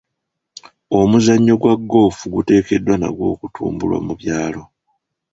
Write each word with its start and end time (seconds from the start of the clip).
Omuzannyo 0.99 1.53
gwa 1.61 1.73
ggoofu 1.79 2.25
guteekeddwa 2.35 2.95
nagwo 2.97 3.25
okutumbulwa 3.33 3.97
mu 4.05 4.13
byalo. 4.19 4.61